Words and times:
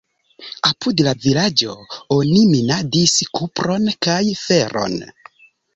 Apud 0.69 1.03
la 1.07 1.13
vilaĝo 1.25 1.75
oni 2.17 2.41
minadis 2.55 3.17
kupron 3.41 3.89
kaj 4.09 4.21
feron. 4.45 5.03